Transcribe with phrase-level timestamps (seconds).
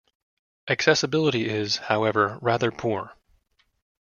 [0.67, 3.13] Accessibility is, however, rather poor.